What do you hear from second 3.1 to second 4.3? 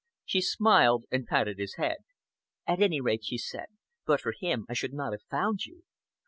she said, "but